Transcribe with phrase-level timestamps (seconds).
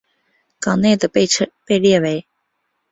[0.59, 1.27] 港内的被
[1.79, 2.25] 列为。